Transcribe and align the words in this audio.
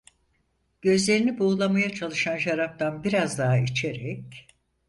Gözlerini 0.81 1.39
buğulamaya 1.39 1.89
başlayan 1.89 2.37
şaraptan 2.37 3.03
biraz 3.03 3.37
daha 3.37 3.57
içerek: 3.57 4.47